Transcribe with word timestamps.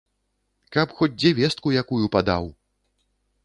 Каб 0.75 0.95
хоць 1.01 1.11
дзе 1.19 1.33
вестку 1.41 1.77
якую 1.85 2.03
падаў! 2.17 2.51